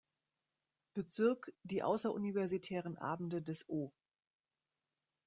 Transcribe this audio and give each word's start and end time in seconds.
Bezirk 0.95 1.53
die 1.61 1.83
außeruniversitären 1.83 2.97
Abende 2.97 3.39
des 3.39 3.69
„O. 3.69 3.91